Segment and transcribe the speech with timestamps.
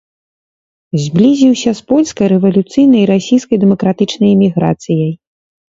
[1.03, 5.11] Зблізіўся з польскай рэвалюцыйнай і расійскай дэмакратычнай эміграцыяй.